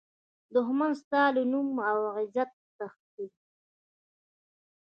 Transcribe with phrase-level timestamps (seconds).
[0.53, 2.43] دښمن ستا له نوم او عزته
[2.77, 3.27] تښتي